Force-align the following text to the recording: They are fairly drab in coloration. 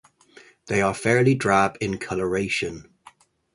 They 0.65 0.81
are 0.81 0.95
fairly 0.95 1.35
drab 1.35 1.77
in 1.79 1.99
coloration. 1.99 2.91